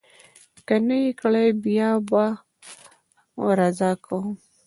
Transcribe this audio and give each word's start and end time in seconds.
که 0.67 0.75
نه 0.87 0.97
یې 1.03 1.11
کړي، 1.21 1.47
بیا 1.63 1.89
به 2.09 2.25
رضا 3.59 3.91
کوم. 4.05 4.27